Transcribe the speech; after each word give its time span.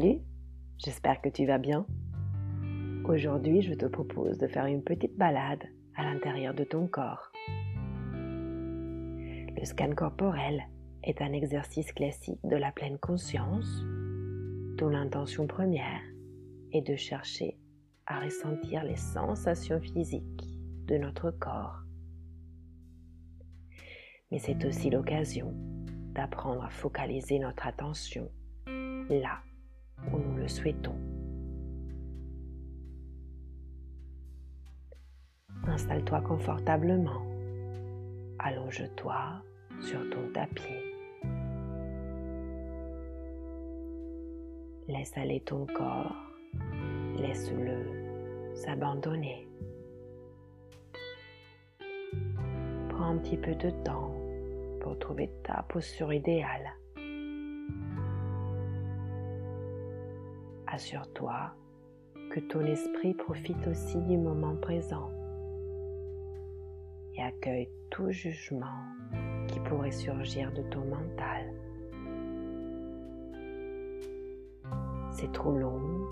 Salut, 0.00 0.20
j'espère 0.78 1.20
que 1.20 1.28
tu 1.28 1.44
vas 1.44 1.58
bien. 1.58 1.84
Aujourd'hui, 3.04 3.60
je 3.60 3.74
te 3.74 3.84
propose 3.84 4.38
de 4.38 4.46
faire 4.46 4.64
une 4.64 4.82
petite 4.82 5.14
balade 5.18 5.62
à 5.94 6.04
l'intérieur 6.04 6.54
de 6.54 6.64
ton 6.64 6.86
corps. 6.86 7.30
Le 8.14 9.62
scan 9.62 9.94
corporel 9.94 10.62
est 11.04 11.20
un 11.20 11.34
exercice 11.34 11.92
classique 11.92 12.40
de 12.44 12.56
la 12.56 12.72
pleine 12.72 12.96
conscience 12.96 13.82
dont 14.78 14.88
l'intention 14.88 15.46
première 15.46 16.00
est 16.72 16.80
de 16.80 16.96
chercher 16.96 17.58
à 18.06 18.20
ressentir 18.20 18.82
les 18.84 18.96
sensations 18.96 19.80
physiques 19.80 20.48
de 20.86 20.96
notre 20.96 21.30
corps. 21.30 21.82
Mais 24.30 24.38
c'est 24.38 24.64
aussi 24.64 24.88
l'occasion 24.88 25.52
d'apprendre 26.14 26.64
à 26.64 26.70
focaliser 26.70 27.38
notre 27.38 27.66
attention 27.66 28.30
là 29.10 29.42
où 30.12 30.18
nous 30.18 30.36
le 30.36 30.48
souhaitons. 30.48 30.96
Installe-toi 35.66 36.20
confortablement. 36.22 37.22
Allonge-toi 38.38 39.42
sur 39.80 40.00
ton 40.10 40.32
tapis. 40.32 40.62
Laisse 44.88 45.16
aller 45.16 45.40
ton 45.40 45.66
corps. 45.66 46.16
Laisse-le 47.16 48.54
s'abandonner. 48.54 49.46
Prends 52.88 53.10
un 53.10 53.18
petit 53.18 53.36
peu 53.36 53.54
de 53.54 53.70
temps 53.84 54.12
pour 54.80 54.98
trouver 54.98 55.30
ta 55.44 55.64
posture 55.68 56.12
idéale. 56.12 56.79
Assure-toi 60.72 61.52
que 62.30 62.38
ton 62.38 62.64
esprit 62.64 63.14
profite 63.14 63.66
aussi 63.66 63.98
du 64.02 64.16
moment 64.16 64.54
présent 64.54 65.10
et 67.16 67.22
accueille 67.22 67.68
tout 67.90 68.10
jugement 68.12 68.78
qui 69.48 69.58
pourrait 69.60 69.90
surgir 69.90 70.52
de 70.52 70.62
ton 70.62 70.84
mental. 70.84 71.52
C'est 75.10 75.32
trop 75.32 75.56
long, 75.56 76.06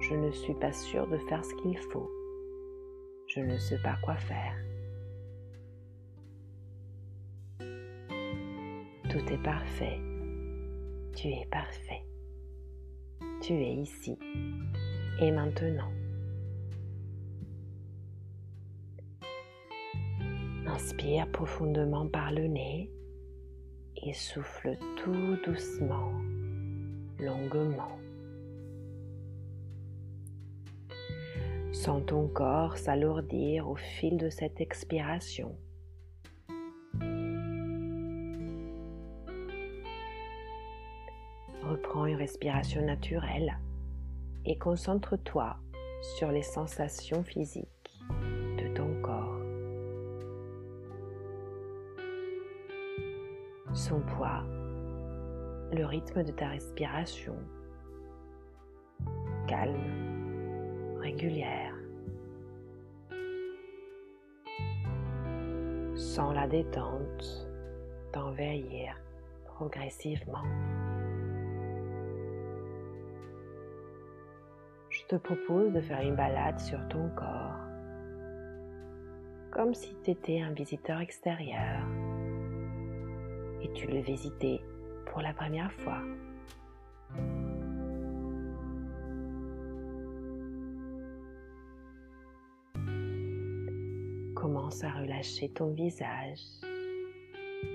je 0.00 0.16
ne 0.16 0.32
suis 0.32 0.54
pas 0.54 0.72
sûre 0.72 1.06
de 1.06 1.18
faire 1.18 1.44
ce 1.44 1.54
qu'il 1.54 1.78
faut, 1.78 2.10
je 3.28 3.40
ne 3.40 3.56
sais 3.56 3.78
pas 3.84 3.96
quoi 4.02 4.16
faire. 4.16 4.56
Tout 9.08 9.32
est 9.32 9.42
parfait, 9.44 10.00
tu 11.14 11.28
es 11.28 11.46
parfait, 11.52 12.02
tu 13.40 13.52
es 13.52 13.74
ici 13.74 14.18
et 15.20 15.30
maintenant. 15.30 15.90
Inspire 20.66 21.30
profondément 21.30 22.06
par 22.06 22.32
le 22.32 22.46
nez 22.46 22.90
et 24.02 24.12
souffle 24.12 24.76
tout 24.96 25.36
doucement, 25.44 26.12
longuement. 27.18 27.98
Sens 31.72 32.02
ton 32.06 32.28
corps 32.28 32.76
s'alourdir 32.76 33.68
au 33.68 33.76
fil 33.76 34.16
de 34.16 34.28
cette 34.28 34.60
expiration. 34.60 35.56
Respiration 42.26 42.82
naturelle 42.84 43.56
et 44.46 44.58
concentre-toi 44.58 45.56
sur 46.18 46.32
les 46.32 46.42
sensations 46.42 47.22
physiques 47.22 48.00
de 48.58 48.74
ton 48.74 49.00
corps. 49.00 49.38
son 53.72 54.00
poids, 54.00 54.42
le 55.70 55.84
rythme 55.84 56.24
de 56.24 56.32
ta 56.32 56.48
respiration, 56.48 57.36
calme, 59.46 60.98
régulière. 60.98 61.74
Sans 65.94 66.32
la 66.32 66.48
détente 66.48 67.48
t'envahir 68.12 68.96
progressivement. 69.44 70.42
Je 75.08 75.14
te 75.14 75.22
propose 75.22 75.72
de 75.72 75.80
faire 75.80 76.00
une 76.00 76.16
balade 76.16 76.58
sur 76.58 76.80
ton 76.88 77.08
corps, 77.10 77.60
comme 79.52 79.72
si 79.72 79.94
tu 80.02 80.10
étais 80.10 80.40
un 80.40 80.52
visiteur 80.52 80.98
extérieur. 80.98 81.86
Et 83.62 83.72
tu 83.72 83.86
le 83.86 84.00
visitais 84.00 84.60
pour 85.06 85.22
la 85.22 85.32
première 85.32 85.70
fois. 85.70 86.00
Commence 94.34 94.82
à 94.82 94.90
relâcher 94.90 95.50
ton 95.50 95.68
visage 95.68 96.40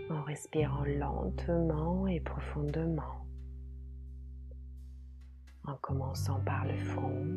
en 0.09 0.21
respirant 0.23 0.83
lentement 0.83 2.07
et 2.07 2.19
profondément, 2.19 3.03
en 3.03 3.20
commençant 5.81 6.39
par 6.41 6.65
le 6.65 6.77
front, 6.77 7.27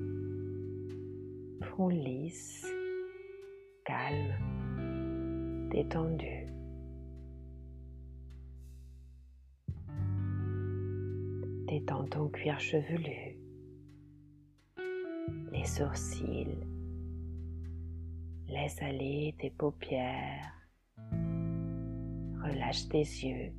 front 1.62 1.88
lisse, 1.88 2.66
calme, 3.84 5.69
détendu. 5.71 6.47
Détends 11.66 12.04
ton 12.04 12.28
cuir 12.28 12.60
chevelu, 12.60 13.38
les 15.50 15.65
sourcils, 15.65 16.59
laisse 18.49 18.81
aller 18.83 19.34
tes 19.38 19.50
paupières, 19.50 20.53
relâche 22.43 22.88
tes 22.88 22.99
yeux. 22.99 23.53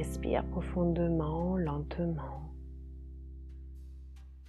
Respire 0.00 0.44
profondément, 0.44 1.58
lentement, 1.58 2.54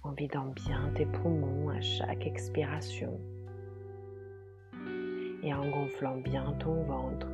en 0.02 0.12
vidant 0.12 0.46
bien 0.46 0.90
tes 0.94 1.04
poumons 1.04 1.68
à 1.68 1.78
chaque 1.82 2.26
expiration 2.26 3.20
et 5.42 5.52
en 5.52 5.70
gonflant 5.70 6.16
bien 6.22 6.54
ton 6.58 6.82
ventre 6.84 7.28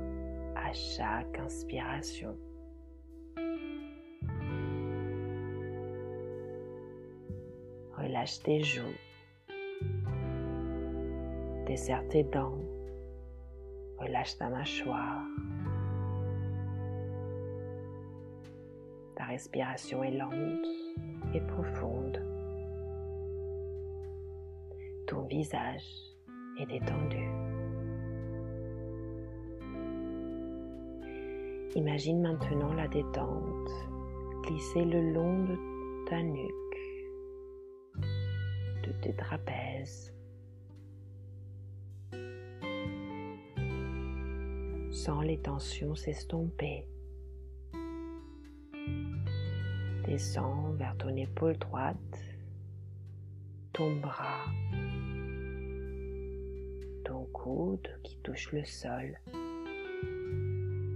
à 0.57 0.73
chaque 0.73 1.39
inspiration. 1.39 2.37
Relâche 7.97 8.43
tes 8.43 8.65
joues, 8.65 8.99
desserre 11.69 12.09
tes 12.09 12.25
dents, 12.25 12.59
relâche 14.01 14.37
ta 14.39 14.49
mâchoire. 14.49 15.23
Ta 19.19 19.25
respiration 19.25 20.03
est 20.03 20.13
lente 20.13 20.67
et 21.35 21.41
profonde. 21.41 22.23
Ton 25.07 25.23
visage 25.27 25.85
est 26.59 26.67
détendu. 26.67 27.29
Imagine 31.75 32.23
maintenant 32.23 32.73
la 32.73 32.89
détente 32.89 33.71
glisser 34.47 34.87
le 34.87 35.13
long 35.13 35.45
de 35.45 36.09
ta 36.09 36.23
nuque 36.23 36.55
tes 39.01 39.13
trapèzes. 39.13 40.15
Sens 44.91 45.25
les 45.25 45.39
tensions 45.39 45.95
s'estomper. 45.95 46.87
Descends 50.09 50.73
vers 50.79 50.97
ton 50.97 51.15
épaule 51.17 51.59
droite, 51.59 52.19
ton 53.75 53.95
bras, 53.97 54.47
ton 57.05 57.25
coude 57.33 57.89
qui 58.03 58.17
touche 58.23 58.51
le 58.53 58.65
sol, 58.65 59.19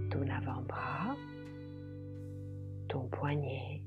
ton 0.09 0.27
avant-bras, 0.27 1.15
ton 2.87 3.07
poignet, 3.09 3.83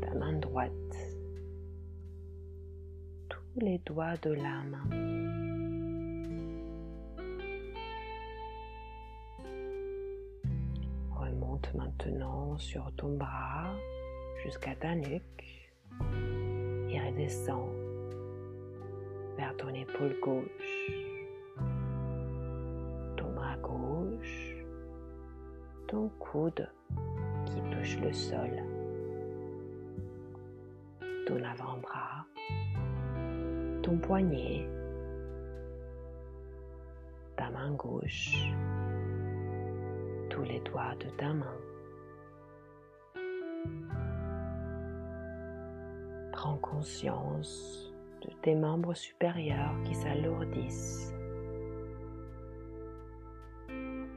ta 0.00 0.12
main 0.14 0.32
droite 0.40 0.72
les 3.58 3.78
doigts 3.86 4.16
de 4.22 4.32
la 4.32 4.62
main. 4.64 5.25
Maintenant 11.74 12.56
sur 12.58 12.90
ton 12.96 13.16
bras 13.16 13.74
jusqu'à 14.42 14.74
ta 14.74 14.94
nuque 14.94 15.68
et 16.90 17.00
redescend 17.00 17.68
vers 19.36 19.56
ton 19.56 19.68
épaule 19.74 20.16
gauche, 20.22 20.90
ton 23.16 23.32
bras 23.34 23.56
gauche, 23.58 24.56
ton 25.88 26.08
coude 26.18 26.68
qui 27.46 27.60
touche 27.70 27.98
le 28.00 28.12
sol, 28.12 28.62
ton 31.26 31.42
avant-bras, 31.42 32.26
ton 33.82 33.98
poignet, 33.98 34.68
ta 37.36 37.50
main 37.50 37.72
gauche, 37.72 38.34
tous 40.36 40.42
les 40.42 40.60
doigts 40.60 40.94
de 41.00 41.08
ta 41.16 41.32
main. 41.32 41.58
Prends 46.32 46.58
conscience 46.58 47.90
de 48.20 48.30
tes 48.42 48.54
membres 48.54 48.92
supérieurs 48.92 49.74
qui 49.84 49.94
s'alourdissent, 49.94 51.14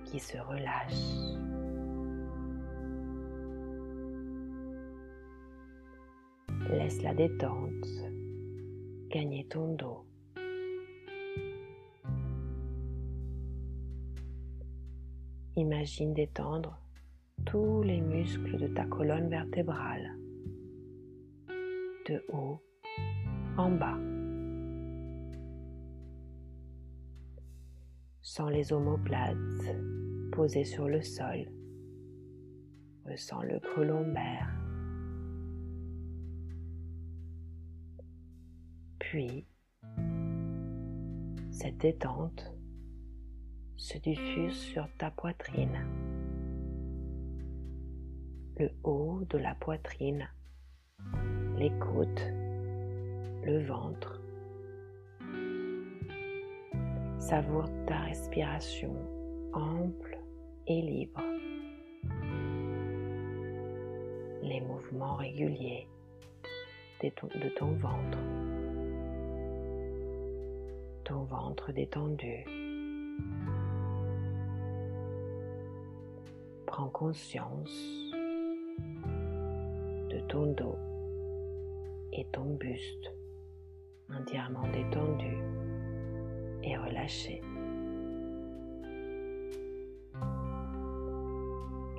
qui 0.04 0.20
se 0.20 0.38
relâchent. 0.38 1.38
Laisse 6.70 7.02
la 7.02 7.14
détente 7.14 7.88
gagner 9.10 9.48
ton 9.48 9.74
dos. 9.76 10.09
Imagine 15.80 16.14
détendre 16.14 16.78
tous 17.46 17.84
les 17.84 18.02
muscles 18.02 18.58
de 18.58 18.68
ta 18.68 18.84
colonne 18.84 19.30
vertébrale, 19.30 20.14
de 22.06 22.22
haut 22.34 22.62
en 23.56 23.72
bas. 23.72 23.98
Sans 28.20 28.50
les 28.50 28.74
omoplates 28.74 29.38
posés 30.34 30.66
sur 30.66 30.90
le 30.90 31.02
sol, 31.02 31.50
ressens 33.06 33.44
le 33.44 33.62
creux 33.62 33.86
lombaire. 33.86 34.52
Puis, 39.00 39.48
cette 41.52 41.78
détente 41.78 42.52
se 43.80 43.98
diffuse 43.98 44.60
sur 44.60 44.90
ta 44.98 45.10
poitrine, 45.10 45.86
le 48.58 48.70
haut 48.84 49.22
de 49.30 49.38
la 49.38 49.56
poitrine, 49.56 50.30
les 51.58 51.72
côtes, 51.80 52.28
le 53.46 53.64
ventre. 53.66 54.22
Savoure 57.20 57.70
ta 57.88 58.00
respiration 58.00 58.94
ample 59.54 60.20
et 60.68 60.82
libre, 60.82 61.24
les 64.44 64.60
mouvements 64.60 65.16
réguliers 65.16 65.88
de 67.02 67.50
ton 67.56 67.72
ventre, 67.76 68.20
ton 71.06 71.24
ventre 71.24 71.72
détendu. 71.72 72.46
Conscience 76.88 78.12
de 80.10 80.20
ton 80.30 80.54
dos 80.54 80.78
et 82.14 82.26
ton 82.32 82.56
buste 82.56 83.12
entièrement 84.10 84.68
détendu 84.72 85.38
et 86.64 86.78
relâché. 86.78 87.42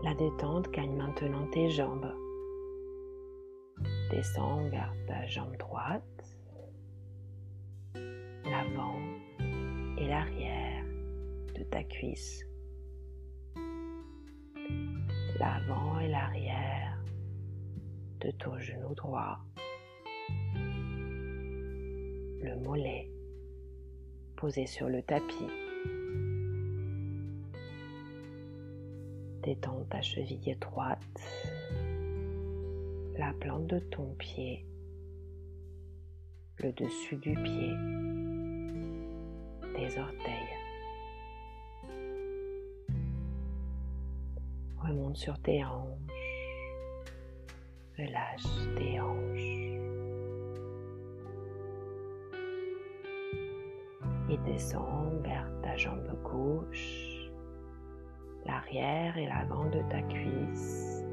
La 0.02 0.14
détente 0.14 0.70
gagne 0.70 0.96
maintenant 0.96 1.46
tes 1.52 1.68
jambes. 1.70 2.12
Descends 4.10 4.68
vers 4.70 4.92
ta 5.06 5.26
jambe 5.26 5.56
droite, 5.58 6.36
l'avant 8.44 8.98
et 9.98 10.08
l'arrière 10.08 10.84
de 11.54 11.62
ta 11.64 11.84
cuisse 11.84 12.49
l'avant 15.40 15.98
et 15.98 16.08
l'arrière 16.08 17.02
de 18.20 18.30
ton 18.32 18.58
genou 18.58 18.94
droit, 18.94 19.38
le 22.42 22.62
mollet 22.62 23.10
posé 24.36 24.66
sur 24.66 24.90
le 24.90 25.02
tapis. 25.02 25.48
Détends 29.42 29.86
ta 29.88 30.02
cheville 30.02 30.50
étroite, 30.50 30.98
la 33.18 33.32
plante 33.40 33.66
de 33.66 33.78
ton 33.78 34.14
pied, 34.18 34.66
le 36.58 36.70
dessus 36.72 37.16
du 37.16 37.32
pied, 37.32 37.72
tes 39.74 39.98
orteils. 39.98 40.59
Remonte 44.90 45.16
sur 45.16 45.38
tes 45.38 45.64
hanches, 45.64 45.98
relâche 47.96 48.42
tes 48.76 49.00
hanches. 49.00 49.56
Et 54.28 54.38
descends 54.44 55.10
vers 55.22 55.48
ta 55.62 55.76
jambe 55.76 56.12
gauche, 56.22 57.30
l'arrière 58.46 59.16
et 59.16 59.26
l'avant 59.26 59.64
de 59.70 59.80
ta 59.90 60.02
cuisse, 60.02 61.04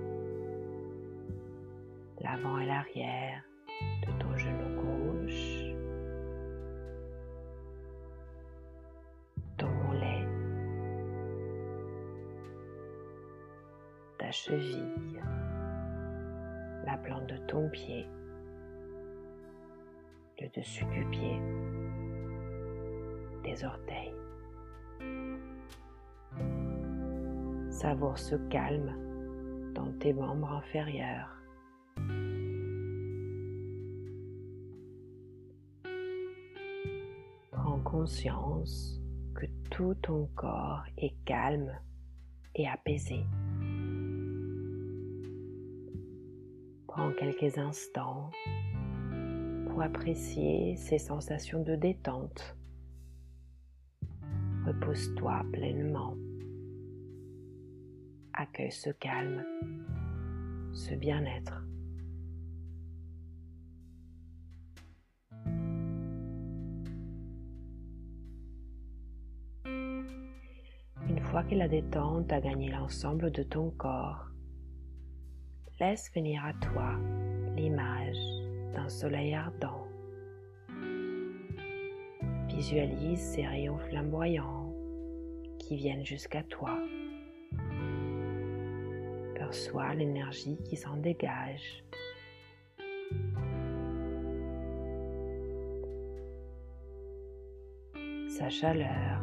l'avant 2.22 2.60
et 2.60 2.66
l'arrière 2.66 3.44
cheville, 14.44 15.22
la 16.86 16.98
plante 16.98 17.28
de 17.28 17.38
ton 17.48 17.70
pied, 17.70 18.08
le 20.40 20.48
dessus 20.56 20.86
du 20.86 21.06
pied, 21.06 21.42
tes 23.44 23.66
orteils. 23.66 24.14
Savoure 27.72 28.18
ce 28.18 28.36
calme 28.50 28.94
dans 29.74 29.92
tes 30.00 30.14
membres 30.14 30.52
inférieurs. 30.52 31.36
Prends 37.52 37.80
conscience 37.84 39.02
que 39.36 39.46
tout 39.72 39.96
ton 39.96 40.30
corps 40.36 40.84
est 40.98 41.16
calme 41.26 41.72
et 42.56 42.68
apaisé. 42.68 43.26
Quelques 47.19 47.57
instants 47.57 48.30
pour 49.68 49.81
apprécier 49.81 50.75
ces 50.75 50.99
sensations 50.99 51.63
de 51.63 51.75
détente. 51.75 52.56
Repose-toi 54.66 55.44
pleinement. 55.51 56.16
Accueille 58.33 58.71
ce 58.71 58.92
calme, 58.92 59.44
ce 60.73 60.94
bien-être. 60.94 61.63
Une 69.66 71.19
fois 71.23 71.44
que 71.44 71.56
la 71.56 71.68
détente 71.68 72.31
a 72.31 72.42
gagné 72.42 72.69
l'ensemble 72.69 73.31
de 73.31 73.44
ton 73.44 73.71
corps, 73.71 74.30
laisse 75.80 76.12
venir 76.14 76.44
à 76.44 76.54
toi 76.54 76.96
l'image 77.56 78.18
d'un 78.74 78.90
soleil 78.90 79.34
ardent. 79.34 79.88
Visualise 82.48 83.19
ces 83.19 83.46
rayons 83.46 83.78
flamboyants 83.78 84.74
qui 85.60 85.76
viennent 85.76 86.06
jusqu'à 86.06 86.44
toi. 86.44 86.78
Perçois 89.36 89.94
l'énergie 89.94 90.57
qui 90.64 90.76
s'en 90.76 90.98
dégage. 90.98 91.84
Sa 98.30 98.50
chaleur 98.50 99.22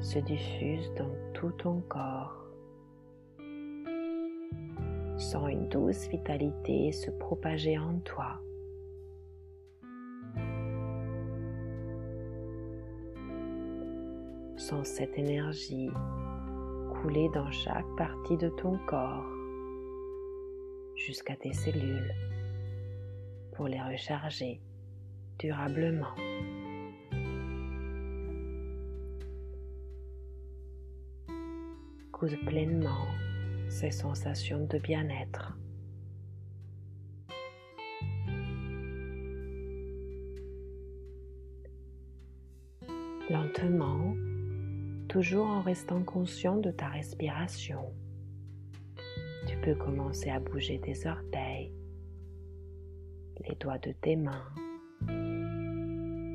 se 0.00 0.18
diffuse 0.18 0.92
dans 0.96 1.14
tout 1.32 1.52
ton 1.52 1.80
corps 1.82 2.41
Sens 5.22 5.48
une 5.48 5.68
douce 5.68 6.08
vitalité 6.08 6.90
se 6.90 7.10
propager 7.12 7.78
en 7.78 8.00
toi. 8.00 8.40
Sens 14.56 14.88
cette 14.88 15.16
énergie 15.16 15.90
couler 16.90 17.28
dans 17.34 17.50
chaque 17.52 17.86
partie 17.96 18.36
de 18.36 18.48
ton 18.48 18.76
corps 18.86 19.24
jusqu'à 20.96 21.36
tes 21.36 21.52
cellules 21.52 22.12
pour 23.52 23.68
les 23.68 23.80
recharger 23.80 24.60
durablement. 25.38 26.16
Goûte 32.10 32.44
pleinement 32.44 33.06
ces 33.72 33.90
sensations 33.90 34.66
de 34.66 34.78
bien-être. 34.78 35.56
Lentement, 43.30 44.14
toujours 45.08 45.46
en 45.46 45.62
restant 45.62 46.02
conscient 46.02 46.58
de 46.58 46.70
ta 46.70 46.88
respiration, 46.88 47.82
tu 49.46 49.56
peux 49.62 49.74
commencer 49.74 50.28
à 50.28 50.38
bouger 50.38 50.78
tes 50.78 51.06
orteils, 51.08 51.72
les 53.48 53.54
doigts 53.54 53.78
de 53.78 53.92
tes 54.02 54.16
mains. 54.16 54.52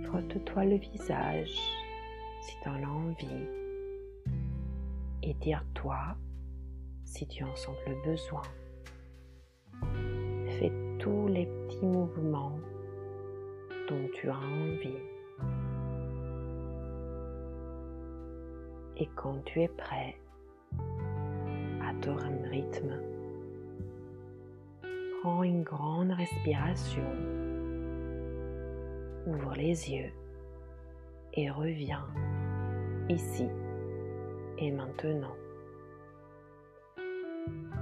Frotte-toi 0.08 0.66
le 0.66 0.78
visage 0.78 1.56
si 2.42 2.56
tu 2.64 2.70
en 2.70 2.84
as 2.84 2.88
envie. 2.88 3.48
Étire-toi 5.22 6.18
si 7.08 7.26
tu 7.26 7.44
en 7.44 7.56
sens 7.56 7.76
le 7.88 7.96
besoin. 8.04 8.42
Fais 10.60 10.72
tous 11.00 11.28
les 11.28 11.46
petits 11.46 11.86
mouvements 11.86 12.60
dont 13.90 14.08
tu 14.14 14.30
as 14.30 14.38
envie. 14.38 15.02
Et 18.98 19.08
quand 19.16 19.44
tu 19.46 19.62
es 19.62 19.70
prêt, 19.70 20.18
à 21.82 21.94
ton 22.02 22.18
rythme, 22.50 23.00
prends 25.22 25.44
une 25.44 25.64
grande 25.64 26.12
respiration, 26.12 27.10
ouvre 29.28 29.54
les 29.56 29.92
yeux 29.92 30.12
et 31.34 31.50
reviens 31.50 32.06
ici 33.08 33.48
et 34.58 34.72
maintenant. 34.72 35.36
thank 37.48 37.72
you 37.72 37.77